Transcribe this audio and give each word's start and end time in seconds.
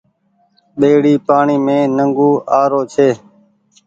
ٻيڙي 0.79 1.13
پآڻيٚ 1.27 1.63
مين 1.65 1.83
نڳون 1.97 2.33
آرو 2.59 2.81
ڇي۔ 2.93 3.09